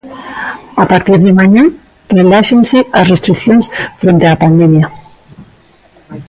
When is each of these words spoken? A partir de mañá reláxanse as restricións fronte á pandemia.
A 0.83 0.85
partir 0.91 1.17
de 1.25 1.31
mañá 1.39 1.63
reláxanse 2.17 2.79
as 2.99 3.09
restricións 3.13 3.65
fronte 3.99 4.25
á 4.31 4.33
pandemia. 4.43 4.85